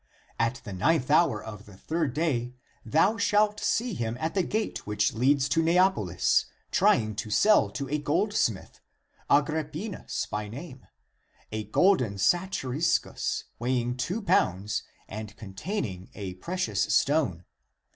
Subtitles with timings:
[0.39, 4.87] At the ninth hour of the third day thou shalt see them at the gate
[4.87, 8.81] which leads to Neapohs, trying to sell to a goldsmith,
[9.29, 10.87] Agrippinus by name,
[11.51, 17.45] a golden satyriscus weighing two pounds, and con taining a precious stone.